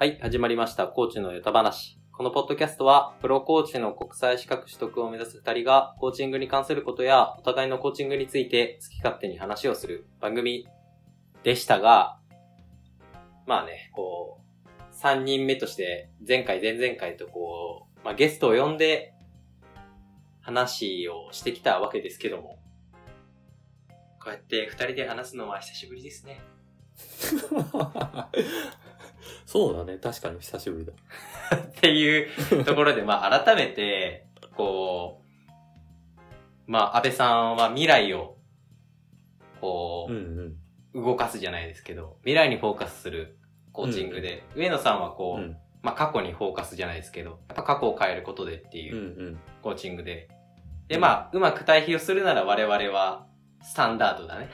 [0.00, 0.86] はい、始まりました。
[0.86, 1.98] コーチのヨタ話。
[2.12, 10.68] このポッドキャストは、プロコーチの国際資格取得を目指す二人が、コーチングに関することや、お互いのコーチングについて好き勝手に話をする番組
[11.42, 12.20] でしたが、
[13.44, 19.14] まあね、こう、三人目として、前回、前々回とこう、まあゲストを呼んで、
[20.42, 22.60] 話をしてきたわけですけども、
[24.22, 26.40] こうやって二人で話すのは久しぶりですね。
[29.46, 29.98] そうだね。
[29.98, 30.92] 確かに久しぶりだ。
[31.56, 35.22] っていうところで、まあ、改めて、こ
[36.66, 38.36] う、まあ、安倍さんは未来を、
[39.60, 40.56] こうん
[40.94, 43.38] う、動かすじゃないですけど、未来にフォーカスする
[43.72, 45.44] コーチングで、上野さんはこうん。
[45.44, 45.56] う、うん。
[45.82, 49.40] まあ、過去にフォーカスじゃないですけど、やっぱ過去を変えることでっていううんうん。
[49.62, 50.28] コーチングで、
[50.88, 53.26] で、まあ、うまく対比をするなら我々は、
[53.62, 54.48] スタンダードだね。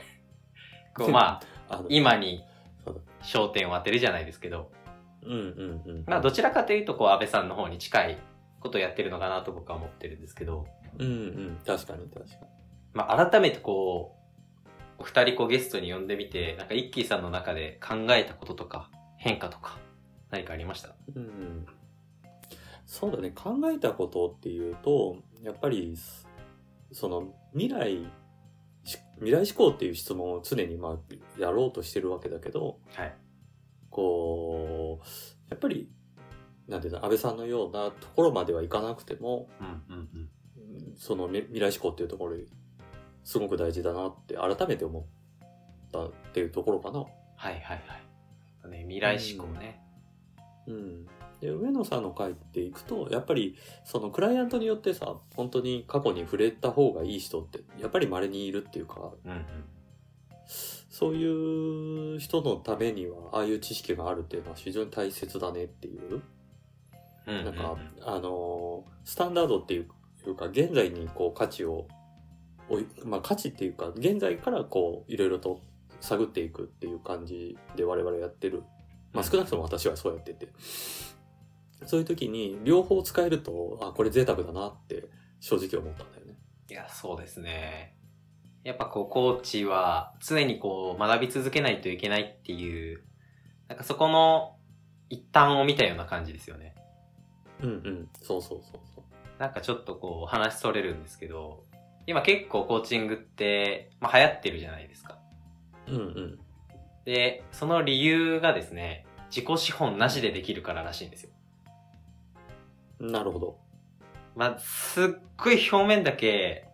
[0.96, 1.40] こう、まあ、
[1.76, 2.44] あの、今に。
[3.24, 4.70] 焦点を当てるじゃないですけど、
[5.22, 6.04] うんうんうん。
[6.06, 8.18] まあ、どちらかというと、こう、安倍さんの方に近い
[8.60, 10.66] ことをやってるのかなと僕は思ってるんですけど、
[10.98, 11.58] うんうん。
[11.66, 12.46] 確かに確か
[12.92, 14.16] まあ、改めてこ
[14.98, 19.78] う、お二人こうゲストに呼んでみて、なんかイッキーさんの中で考えたこととか、変化とか、
[20.30, 20.88] 何かありました？
[20.88, 20.94] に。
[21.16, 21.66] うんうん。
[22.86, 23.30] そうだね。
[23.30, 25.96] 考えたことっていうと、やっぱり、
[26.92, 28.06] その、未来、し
[29.16, 33.14] 未来志向っていう質問を常にまあ、やろうとしてるわけだけど、はい。
[33.90, 35.06] こう、
[35.50, 35.88] やっぱり、
[36.68, 40.08] なんていうの、安倍さんのようなところまではいかなくても、うんうんうん。
[40.18, 40.28] うん
[40.96, 42.36] そのみ未来志向っていうところ
[43.24, 45.04] すごく大事だなって改めて思っ
[45.92, 47.00] たっていうところかな。
[47.00, 47.74] はいはいは
[48.66, 48.70] い。
[48.70, 49.80] ね、未来志向ね。
[50.66, 51.06] うん。
[51.40, 59.44] で、上野さんの回っていくと、やっぱりそのクライアントによってさ、本当に過去に触れた方がいい人って、やっぱり稀にいるっていうか、うんうん。
[60.90, 66.00] そういう人のためには、ああいう知識があるっていうのは非常に大切だねっていう。
[66.00, 71.88] うんうんうんなんか、あのー、スタンダードっていうか、現在にこう価値を
[73.04, 75.60] まあ価値っていうか、現在からこう、いろいろと
[76.00, 78.62] 探っていくっていう感じで我々やってる。
[79.12, 80.48] まあ少なくとも私はそうやってて。
[81.86, 85.04] そういう時に両方使えると、あ、これ贅沢だなって
[85.40, 86.34] 正直思ったんだよね。
[86.70, 87.96] いや、そうですね。
[88.62, 93.04] やっぱこう、コーチは常にこう、学び続けないといけないっていう、
[93.68, 94.56] なんかそこの
[95.10, 96.74] 一端を見たような感じですよね。
[97.62, 98.08] うんうん。
[98.22, 99.40] そうそうそうそう。
[99.40, 101.64] なんかちょっとこう話それるんですけど、
[102.06, 105.18] 今結構コーチングって、まあ、流行ってるじゃないですか。
[105.86, 106.38] うんうん。
[107.04, 111.30] で、その理由がですね、自己資本なしでできるかららしいんですよ。
[113.10, 113.58] なるほど。
[114.34, 115.06] まあ、すっ
[115.36, 116.68] ごい表面だけ、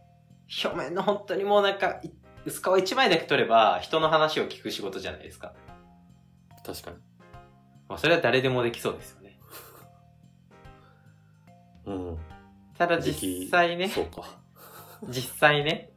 [0.64, 2.10] 表面の本当にもうなんか、い
[2.46, 5.52] 薄皮一枚だけ取れば人の話を聞く仕事じゃないですか。
[6.64, 6.96] 確かに。
[7.88, 9.38] まあ、それは誰でもできそうですよね。
[11.84, 12.18] うん。
[12.78, 14.22] ただ実際ね、そうか。
[15.08, 15.92] 実際ね、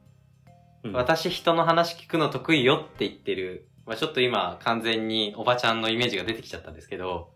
[0.83, 7.33] うん、私人の話聞くの得意よって言ってる、まあ、ちょっと今完全におばちゃんのイメージが出てきちゃったんですけど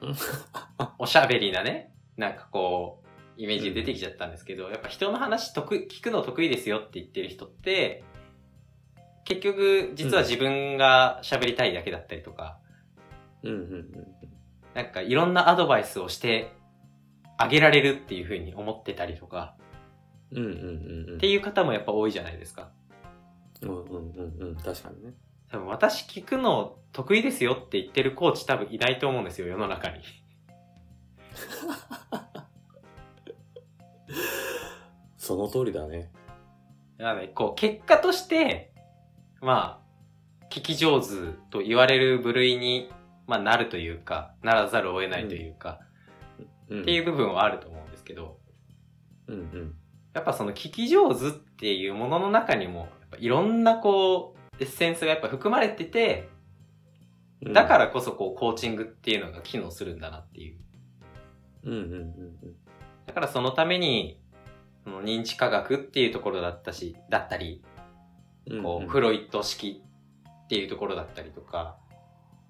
[0.00, 0.14] うん、
[0.98, 3.08] おしゃべりなね、なんかこう、
[3.40, 8.04] イメージが出てきちゃったんですけど、やっぱ人の話得意、聞くの得意ですよって言ってる人って、
[9.24, 12.58] 結局実は自分が喋りたいだけだったりとか、
[13.44, 13.88] うんうんうん。
[14.74, 16.52] なんかいろんなアドバイスをして
[17.36, 19.56] あげられるっていう風に思ってたりとか、
[20.32, 21.16] うんうんうんうん。
[21.16, 22.70] っていう方もやっぱ多いじゃないですか。
[23.62, 24.56] うんうんうんうん。
[24.56, 25.14] 確かにね。
[25.50, 30.00] 多分私聞くの得意ですよって言ってるコーチ多分いないと思うんですよ、世の中に。
[35.16, 36.10] その通りだね。
[36.96, 38.72] なので、こう、結果として、
[39.40, 42.90] まあ、聞き上手と言われる部類に、
[43.26, 45.80] まあ、なるというか、ならざるを得ないというか、
[46.68, 48.38] うん、っていう部分はあると思うんですけど、
[49.26, 49.74] うんうん。
[50.14, 56.38] やっぱその聞き上手っていうものの中にも、やっぱいろんなこう、エッセンスがやっぱ含まれてて、うん
[57.52, 60.58] だからこそこう、コーチングっていうのが機能するんだなっていう。
[61.68, 62.56] うんうんうん
[63.06, 64.20] だからそのために、
[64.84, 67.64] その認知科学っていうところだったし、だったり、
[68.50, 68.62] うん。
[68.62, 69.82] こう、んフロイト式
[70.44, 71.76] っていうところだったりとか、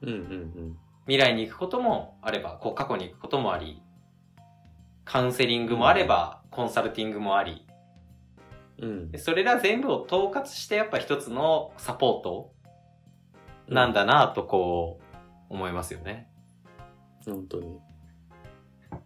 [0.02, 0.76] うんうん
[1.06, 3.80] 未来に行くこともあれば、こう過去に行くこともあり、
[5.04, 7.64] カウンセリングもあれば、コンサルティングもあり、
[8.78, 8.88] うん。
[8.90, 12.52] うんでそれら全部を統括してやっぱ一つのサポート
[13.68, 13.92] なん。
[13.92, 15.00] だなとこ
[15.50, 16.28] う思いますよね。
[17.24, 17.78] 本当に。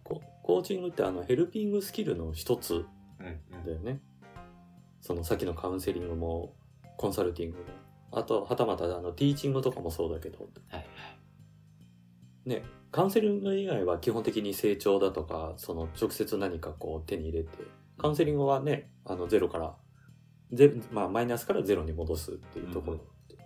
[0.03, 2.85] ココーチングってあのヘルピングスキルの一つ
[3.19, 4.01] うんだよね。
[5.01, 6.55] そのさっきのカウンセリングも
[6.97, 7.63] コンサルティングも。
[8.11, 10.85] あと、はたまたあのティーチングとかもそうだけど、はい
[12.45, 17.49] ね、カウンセリング以外は基本的に成長だとか、その直接何かこう手に入れて、
[17.97, 19.75] カウンセリングはね、あのゼロから、
[20.51, 23.43] ゼまあマイナスからゼロに戻すっていうところって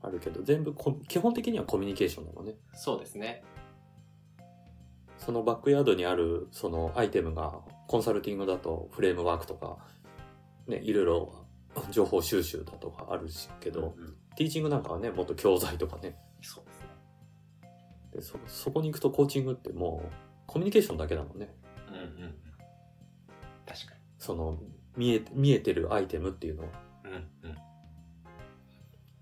[0.00, 2.54] あるけど、全部こ基本的にはコミュニケーションなのね。
[2.72, 3.44] そうですね。
[5.18, 9.78] そのバックヤードにあるそのアイテムがコンサルティングだとフレームワークとか、
[10.66, 11.46] ね、いろいろ
[11.90, 16.86] 情報収集だとかあるしけど、うんティーチングなんかはね、もっと教材とかね、そうですね。
[18.12, 20.12] でそそこに行くとコーチングってもう
[20.46, 21.54] コミュニケーションだけなのね。
[21.88, 22.34] うんうんうん。
[23.66, 24.58] 確かその
[24.94, 26.68] 見え見えてるアイテムっていうのは。
[27.04, 27.10] に。
[27.10, 27.50] うん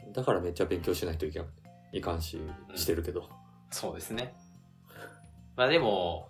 [0.06, 0.12] うん。
[0.12, 1.48] だからめっちゃ勉強しないといけない。
[1.98, 2.40] いかんし、
[2.74, 3.30] してるけど。
[3.70, 4.34] そうですね。
[5.56, 6.28] まあでも、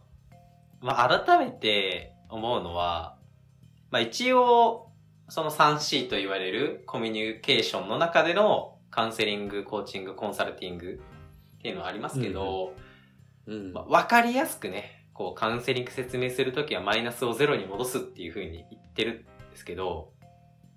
[0.81, 3.17] まあ改めて思うのは、
[3.91, 4.91] まあ一応、
[5.29, 11.01] その 3C と言われるコミュニケーションの中でのカウンセリング、コーチング、コンサルティング
[11.59, 12.75] っていうのはありますけど、
[13.47, 13.73] うん。
[13.73, 20.13] まあ、わかりやすくね、こうカウンセリング説明するときはマイナスをゼロに戻すっていうふうに言ってるんですけど、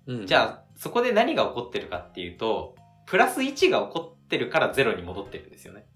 [0.06, 5.86] うんじゃあそこで何が起こってるかっていうと、プラス1が起こってるからゼロに戻ってるんですよね。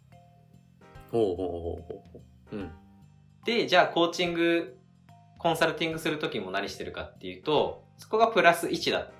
[1.10, 2.22] ほうほうほうほうほ
[2.52, 2.56] う。
[2.56, 2.70] うん。
[3.44, 4.76] で、じゃあコーチング、
[5.38, 9.10] コンサルティングするときも何してるかっていうと、そこがプラス1だっ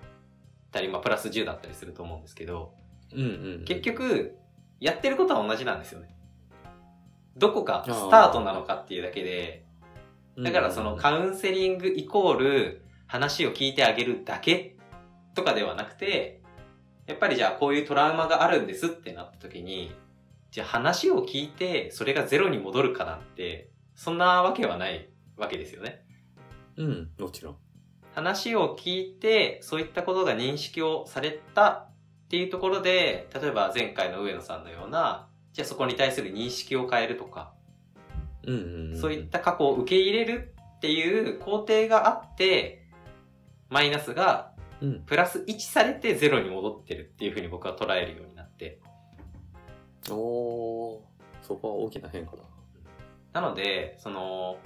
[0.70, 2.75] たり、まあプラス10だったりすると思うんですけど、
[3.12, 3.25] うんう
[3.62, 3.64] ん。
[3.64, 4.37] 結局、
[4.81, 6.14] やってることは同じなんですよね。
[7.37, 9.64] どこかスタートなのかっていうだけで、
[10.37, 14.76] うん、だからそのカウンセリングイコール話を聞いてあげるだけ
[15.35, 16.40] とかではなくて、
[17.06, 19.93] やっぱりじゃあこういうトラウマがあるんですってなった時に、
[20.52, 26.04] じゃあ話を聞いてそれがゼロに戻るかなんて、そんなわけはないわけですよね。
[26.76, 27.56] うん、もちろん。
[28.14, 31.90] 話を聞いて、そういったことが認識をされたっ
[32.28, 37.54] ていうところで、例えば前回の上野さんのような、じゃあそこに対する認識を変えるとか、
[38.46, 39.00] うんうん、うん。
[39.00, 42.87] そういった過去を受け入れるっていう工程があって、
[43.70, 44.52] マイナスが
[44.82, 45.02] うん。
[45.06, 48.81] プラス1されてゼロに戻ってるっていうふうに僕は捉えるようになって。
[50.10, 51.00] おー、
[51.43, 52.43] そこは大きな変化だ。
[53.32, 54.58] なので、その、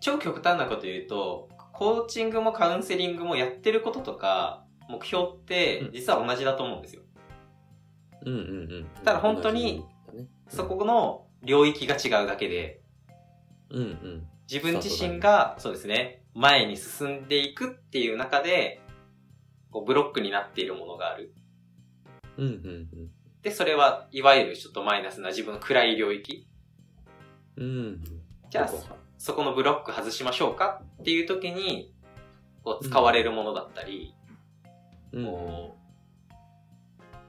[0.00, 7.02] 超極端なこと言うと、コーチングもカウンセリングもやってることとか、目標って実は同じだと思うんですよ。
[8.24, 8.42] うんうんう
[8.80, 8.86] ん。
[9.04, 9.84] ただ本当に
[10.48, 12.80] そこの領域が違うだけで、
[13.70, 14.26] うんうん。
[14.50, 18.80] 自分自身が、そうですね、前に進んでいくっていう中で、
[19.70, 21.34] こうブロックになっているものがある。
[22.38, 23.10] うんうん
[23.42, 26.48] で、それは、いわゆるちょっとマイナスな自分の暗い領域。
[27.56, 27.64] うん。
[27.64, 28.04] うん。
[28.48, 28.70] じゃあ
[29.18, 31.92] そこのブロック外しましょうかっていう時に、
[32.62, 34.14] こう使われるものだったり、
[35.12, 35.76] うんこ
[36.30, 36.32] う、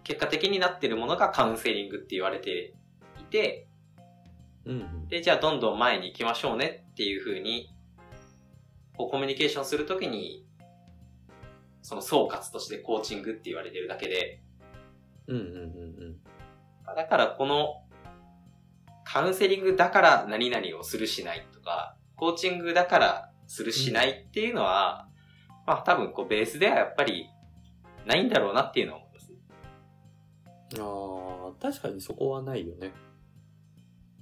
[0.04, 2.74] 結果的になっているものがカウンセリングって言われて
[3.20, 3.68] いて、
[4.64, 5.08] うんうん。
[5.10, 7.76] で、じゃあどんどん前に行きましょうねっていう風に、
[8.98, 10.46] こうコミュニケーションするときに、
[11.82, 14.42] その総括としてコーチングって言われてるだけで、
[15.28, 15.48] うんうんう
[16.12, 16.16] ん
[16.96, 17.82] だからこの、
[19.04, 25.08] カウンセリングだから何々をするしないとか、コーチングだからするしないっていうのは、
[25.66, 27.28] まあ多分こうベースではやっぱり
[28.06, 29.34] ないんだろうなっていうのは思います。
[30.80, 32.94] ああ、確かにそこはないよね。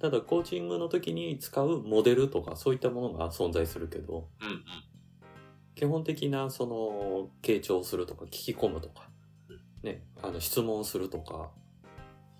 [0.00, 4.64] ただ、コーチングの時に使うモデルとかそういったものが存在するけど、うんうん。
[5.74, 9.08] 基本的なその、傾聴するとか聞き込むとか、
[9.84, 11.50] ね、あの質問するとか、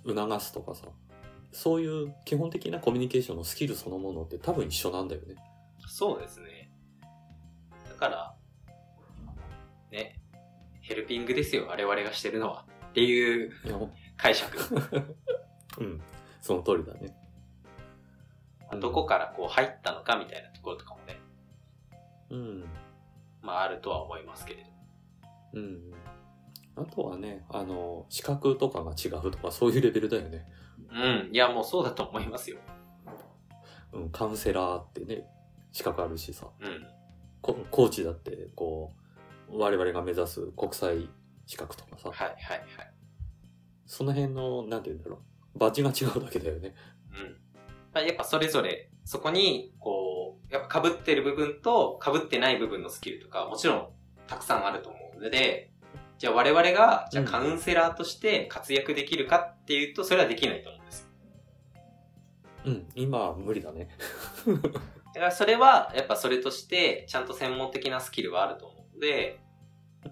[0.07, 0.87] 促すとかさ、
[1.53, 5.37] そういう基本的なコミュニケーションのスキルそのものって多分一緒なんだよね。
[5.87, 6.71] そうですね。
[7.89, 8.35] だから、
[9.93, 10.19] ね、
[10.81, 12.65] ヘルピングですよ、我々がしてるのは。
[12.89, 13.53] っていう
[14.17, 14.59] 解釈。
[15.79, 16.01] うん、
[16.41, 17.15] その通りだね。
[18.81, 21.21] どこからこう入ったのかみたいなところとかもね、
[22.31, 22.65] うん。
[23.43, 24.71] まああるとは思いますけれど。
[25.55, 25.95] うん。
[26.77, 30.47] あとはね、あの、資格とかが違うとかそういうレベルだよね。
[30.91, 31.31] うん。
[31.33, 32.59] いや、もうそうだと思いますよ。
[33.93, 35.25] うん、カウンセラーってね、
[35.73, 36.87] 資格あるしさ、うん。
[37.41, 38.93] ココーチだって、こ
[39.49, 41.09] う、我々が目指す国際
[41.47, 42.95] 資格とかさ、はいはいはい。
[43.87, 45.21] その辺の、なんて言うんだろ
[45.55, 46.75] う、バッジが違うだけだよね。
[47.13, 47.37] うん。
[47.93, 53.89] まあやっぱそれぞれ、そこに、こう、やっぱ被ってる部分と被ってない部分のスキルとか、もちろん
[54.27, 55.71] たくさんあると思うので、
[56.19, 61.07] じゃあ我々が、じゃあうんカウンセラーとして活躍できるかっていうと、それはできないと思うんですよ。
[62.67, 63.89] うん、今は無理だね。
[65.15, 69.41] だからそれは、やっぱそれとして、ちゃんと専門的なスキルはあると思うので、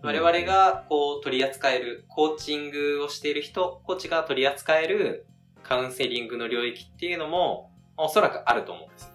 [0.02, 5.26] 我々がこう取り扱える、コーチングをしている人、コーチが取り扱える
[5.62, 9.12] カカウンセリングの領域っていうのも、おそらくあると思うんですよ。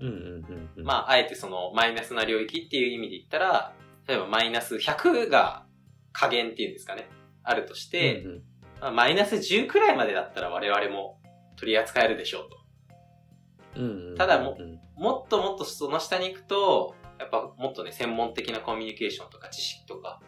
[0.00, 0.84] うんうんうんうん。
[0.84, 3.74] まあ、あえてそのマイナスな領域っていう意味で言ったら、
[4.06, 5.64] 例えばマイナス100が
[6.12, 7.08] 加減っていうんですかね。
[7.42, 8.42] あるとして、うんうん
[8.80, 11.20] まあ、マイナス10くらいまでだったら我々も
[11.56, 12.58] 取り扱えるでしょうと。
[13.76, 20.20] うんうんうん、ただもうんもっともっとその下に行くと、やっぱもっとね、専門的なコミュニケーションとか知識とか、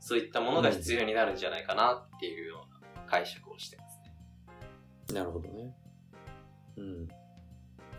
[0.00, 3.98] そういったものが必要になるんじゃないかなっていうような解釈をしてます
[5.10, 5.14] ね。
[5.14, 5.74] なるほどね。
[6.76, 7.08] うん。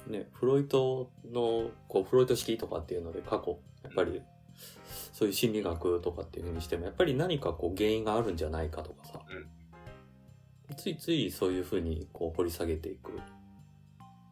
[0.08, 4.22] ね、フロイトの、こう、フロイト式とかっていうので過去、やっぱり、
[5.14, 9.22] そういう心理学とかっていうふうにしても、やっぱり何かこう原因があるんじゃないかとかさ、
[10.76, 13.12] ついついそういうふうにこう掘り下げていく。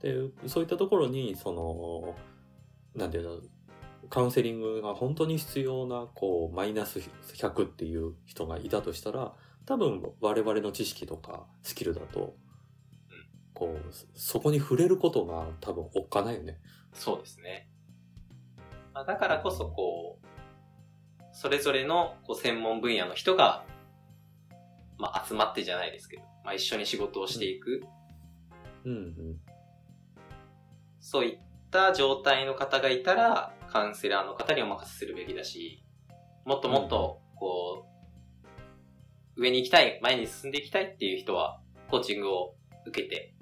[0.01, 0.15] で、
[0.47, 2.15] そういったところに、その、
[2.95, 3.39] なんていうの、
[4.09, 9.35] カウンセリングが本当に必要な、こう、マイナス100っていう人がいたとしたら、
[9.67, 12.35] 多分我々の知識とかスキルだと、
[13.53, 16.59] こう、そこに触れることが多分おっかないよね。
[16.93, 17.69] そうですね。
[18.93, 20.30] まあ、だからこそこう、
[21.41, 23.65] それぞれのこう専門分野の人が、
[24.99, 27.81] まあ集まってじゃないですけど、まあ一緒に仕事をしていく、
[28.85, 29.39] うんうん。
[30.99, 31.39] そういっ
[31.71, 35.83] た状態の方がいたら、カウンセラーの方にお任せするべきだし、
[36.45, 37.87] もっともっと、こ
[39.35, 42.53] う、上に行きたい、前に進んでいきたいっていう人は、コーチングを
[42.85, 43.33] 受けて、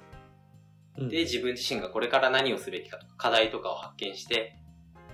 [0.98, 4.56] うんで、自分自身がこれから何をすべきかとか、課題とかを発見して、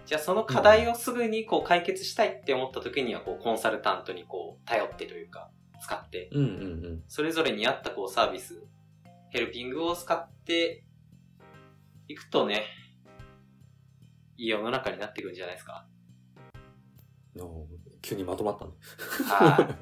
[0.05, 5.49] じゃあその課題をすぐにこう解決したいって思った時には、こう、コンサルタントにこう、頼ってというか、
[5.81, 6.47] 使って、うんうんう
[6.89, 7.03] ん。
[7.07, 8.61] それぞれに合ったこう、サービス、
[9.29, 10.83] ヘルピングを使って
[12.07, 12.63] いくとね、
[14.37, 15.87] いい世の中になっていくんじゃないですか。
[17.35, 17.65] の
[18.01, 18.71] 急にまとまったね。
[19.27, 19.75] は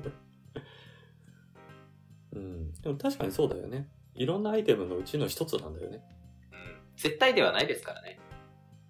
[2.31, 2.35] い。
[2.37, 2.71] うん。
[2.73, 3.89] でも確かにそうだよね。
[4.15, 6.03] いろんなアイテムのうちの一つなんだよね。
[6.51, 8.19] うん絶対ではないですからね。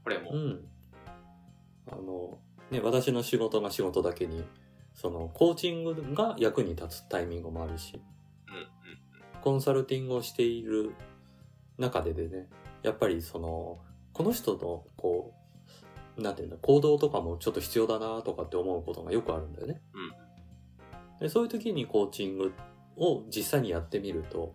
[0.03, 0.31] これも。
[0.31, 0.72] うん。
[1.91, 2.39] あの、
[2.71, 4.43] ね、私の仕事が仕事だけに、
[4.93, 8.01] その、コーチングが役に立つタイミングもあるし、
[9.41, 10.93] コンサルティングをしている
[11.77, 12.47] 中ででね、
[12.81, 13.79] やっぱりその、
[14.13, 15.33] この人の、こ
[16.17, 19.81] う、なんていうんだ、行動とかもちょっと必要だなとかって思うことがよくあるんだよね。
[21.19, 22.53] でそういう時にコーチング
[22.97, 24.53] を実際にやってみると、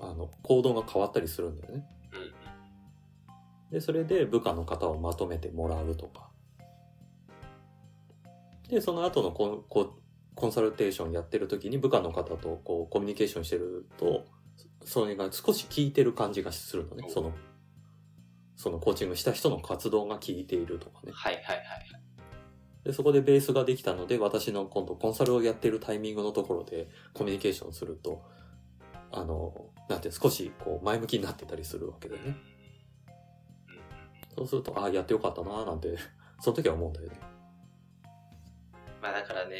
[0.00, 1.86] あの、行動が変わったりするんだよね。
[3.70, 6.30] で、それで部下の方をまとめてもらうとか。
[8.74, 9.90] で、その後のコンコン
[10.34, 14.26] コンサルテーションやってる時に部下の方とこうコミュニケーションしてると、
[14.84, 17.08] それが少し効いてる感じがするのね。
[17.08, 17.32] その、
[18.56, 21.12] そのコーチングした人の活動が効いているとかね。
[21.14, 21.64] はいはいはい。
[22.84, 28.22] で、そこでベースができたので、私の今度コンサルをやってるタイミングのところでコミュニケーションすると、
[29.12, 32.36] あの、なんて少しこう前向きになってたりするわけだよね。
[34.36, 35.96] そうすると、ああ、やってよかったなーなんて、
[36.40, 37.33] その時は思うんだよね。
[39.04, 39.58] まあだからね、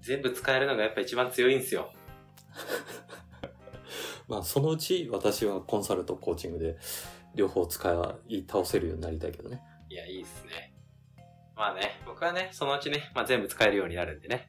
[0.00, 1.92] 全部使えるのがやっぱ一番強いんですよ。
[4.26, 6.78] まあ、そのうち私はコンサルとコーチングで
[7.34, 9.60] 両方使い倒せるようになりたいけどね。
[9.90, 10.72] いや、いいっすね。
[11.54, 14.48] まあね、僕はね、そのうちね、まあ全部使えるようになるんでね。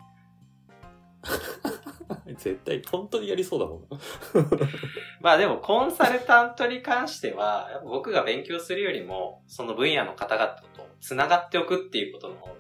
[2.38, 3.88] 絶対、本当にやりそうだもんな。
[5.20, 12.59] まあでも、コンサルタントに関しては、やっぱ僕が勉強するよりも、その分野の方々と繋がっておくっていうことの方が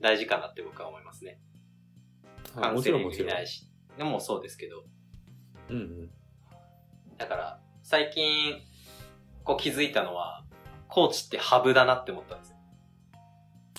[0.00, 1.38] 大事かなって僕は思いますね。
[2.54, 3.08] カウンセリン。
[3.08, 3.68] グに対し。
[3.96, 4.84] でもそうですけど。
[5.68, 6.10] うんうん。
[7.18, 8.60] だから、最近、
[9.44, 10.44] こう気づいたのは、
[10.88, 12.56] コーチってハブだなって思ったんですよ。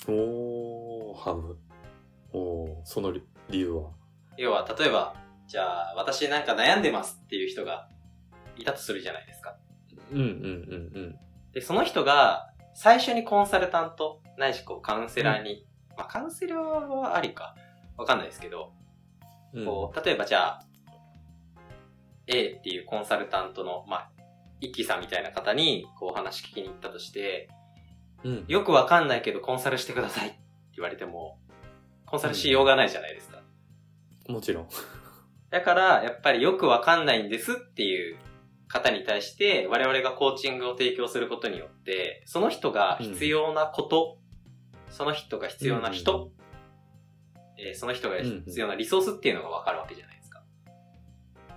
[0.08, 1.58] おー、ハブ。
[2.32, 3.90] おー、その理理由は？
[4.38, 5.14] 要は、例えば、
[5.46, 7.88] じゃあ、私なんか悩んでますっていう人が
[8.56, 9.56] いたとするじゃないですか。
[10.10, 10.26] うんうんう
[11.00, 11.18] ん
[11.52, 17.54] で、その人が、最初にコンサルタント、ないしこうカウンセラーに、まあカウンセラーはありか、
[17.96, 18.72] わかんないですけど、
[19.52, 19.60] うん。
[19.60, 20.64] うんこう、例えばじゃあ、
[22.26, 24.10] A っていうコンサルタントの、まあ、
[24.60, 27.48] 一輝さんみたいな方に、こうお話聞きに行ったとして、
[28.24, 28.44] うん。
[28.48, 30.38] よくわかんないけどコンサルしてくださいって
[30.76, 31.38] 言われても、
[32.06, 33.42] コンサルしようがないじゃないですか。
[34.28, 34.68] もちろん。
[35.50, 38.16] だから、やっぱりよくわかんないんですっていう
[38.68, 44.18] 方に対して、我々がコーチングを提供することによって、その人が必要なこと、
[44.92, 46.30] その人が必要な人、
[47.58, 50.42] えーその人が必要なリソースっていうのがわかるわけじゃないですか。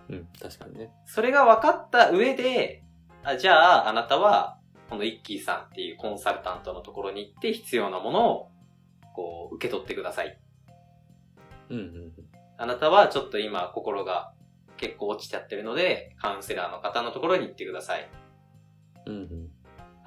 [0.09, 0.91] うん、確かにね。
[1.05, 2.83] それが分かった上で、
[3.23, 8.51] あじゃあ、あなたは、このイッキーさんっていうコンサルタントのところに行って必要なものを、
[9.15, 10.39] こう、受け取ってください。
[11.69, 12.13] うんうん
[12.57, 14.31] あなたはちょっと今心が
[14.77, 18.09] 結構落ちちゃってるので、カウンセラーの方のところに行ってください。
[19.07, 19.49] うんうん。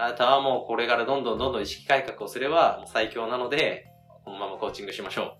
[0.01, 3.89] あなたはもうこれからどんどんどんどん意識改革をすれば最強なので、
[4.25, 5.39] このままコーチングしましょ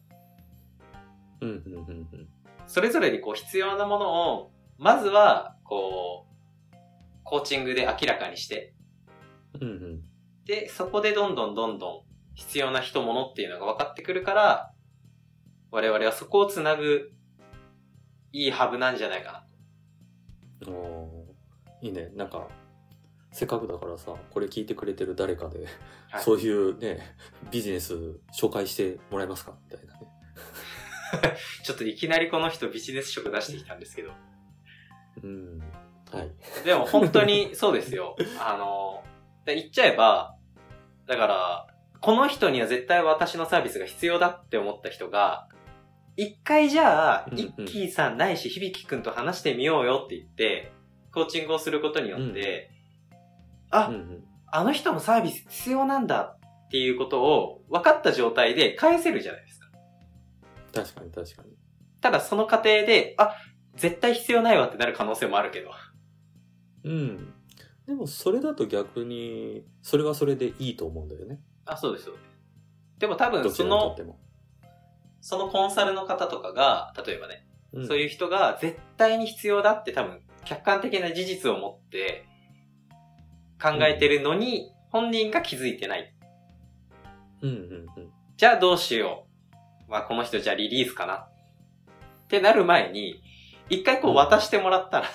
[1.41, 1.47] う。
[1.47, 2.29] うんうんうんうん。
[2.67, 6.27] それぞれにこう必要なものを、まずは、こ
[6.73, 6.77] う、
[7.23, 8.75] コーチングで明らかにして、
[9.61, 10.03] うんうん。
[10.45, 12.01] で、そこでどんどんどんどん
[12.35, 14.73] 必要な人物っていうのが分かってくるから、
[15.71, 17.13] 我々はそこをつなぐ、
[18.33, 19.45] いいハブなんじゃないか
[20.67, 20.73] な。
[20.73, 22.11] おーいいね。
[22.15, 22.49] なんか、
[23.39, 25.61] せっかくだからさ、これ聞いてくれてる誰かで、
[26.11, 27.15] はいそういうね、
[27.53, 27.95] ビジネス
[28.37, 29.55] 紹介してもらえますか？
[29.71, 30.01] みたいなね。
[31.63, 34.11] ちょっといきなりこの人ビジネス職出してきたんですけど。
[35.23, 35.63] うん。
[36.13, 36.65] はい。
[36.65, 38.17] でも本当に そうですよ。
[38.41, 39.05] あの、
[39.45, 40.35] で言っちゃえば、
[41.07, 41.67] だから、
[42.01, 45.49] この人には絶対私のサービスが必要だって思った人が、
[46.17, 50.73] 一回じゃあ、うんうんイッキーさんないし、響くんと話してみようよって言って、
[51.15, 52.73] コーチングをすることによって、
[53.71, 54.25] あ、うんうん。
[54.47, 59.69] あの人のサービス必要なんだっていうことを分かった状態で返せるじゃないですか。
[60.73, 61.51] 確かに確かに。
[62.01, 63.35] ただその過程で、あ、
[63.75, 65.71] 絶対必要ないわってなる可能性もあるけど。
[66.85, 67.35] うん。
[67.87, 71.41] でも、それだと逆に、それはそれでいいと思うんだよね。
[71.65, 72.15] あ、そうです、そう
[72.99, 73.97] でも多ど分その。
[75.21, 82.27] そのコンサルの方とかが、例えばね、うんそういう人が絶対に必要だって多分客観的な事実を持って
[83.61, 86.15] 考えてるのに、本人が気づいてない。
[87.43, 87.57] うんうん
[87.97, 88.13] うん。
[88.37, 89.27] じゃあどうしよ
[89.89, 89.91] う。
[89.91, 91.15] まあこの人じゃあリリースかな。
[91.15, 93.23] ってなる前に、
[93.71, 95.09] 一回こう渡してもらったら、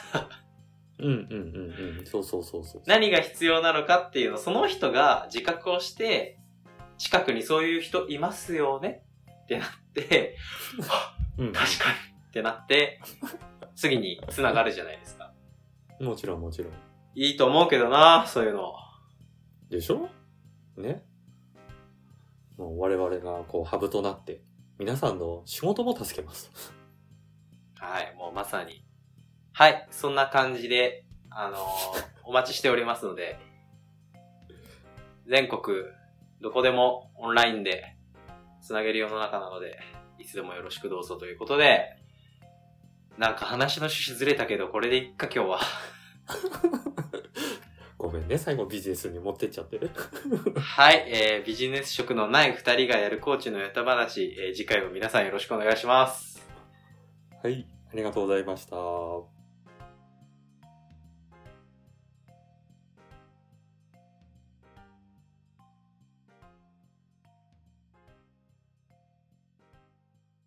[1.00, 2.06] うんうんうんうん。
[2.06, 2.82] そうそうそうそう。
[2.86, 6.40] 何が必要なのかっていうのをその人が自覚をして、
[6.98, 9.04] 近くにそういう人いますよね？
[9.44, 10.38] ってなって、
[11.38, 13.02] うん、 確かにってなって、
[13.76, 15.34] 次に繋がるじゃないですか。
[16.00, 16.74] もちろんもちろん。
[17.16, 18.74] いいと思うけどな、そういうの。
[19.70, 20.10] でしょ？
[20.78, 21.04] ね？
[22.58, 24.42] もう我々がこうハブとなって、
[24.80, 26.52] 皆さんの仕事も助けます。
[27.76, 28.86] はい、もうまさに。
[29.54, 33.38] はい、そんな感じで、あのーお待ちしておりますので、
[35.28, 35.62] 全国、
[36.40, 37.98] どこでもオンラインで
[38.62, 39.78] つなげる世の中なので、
[40.18, 41.98] いつでもよろしくどうぞということで、
[43.18, 45.60] なんか話の趣旨ずれたけど、これでいっか今日は。
[48.14, 49.90] ごめんね、最後ビジネスに持ってっちゃってる。
[50.56, 56.48] はい、えー、ビジネス職のない二人がやるコーチのやた話、えー次回も皆さんよろしくお願いします。
[57.42, 59.43] はい、ありがとうございました。